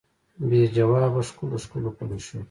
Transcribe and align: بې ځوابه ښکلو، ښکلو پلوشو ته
بې 0.47 0.61
ځوابه 0.75 1.21
ښکلو، 1.27 1.57
ښکلو 1.63 1.89
پلوشو 1.97 2.35
ته 2.37 2.39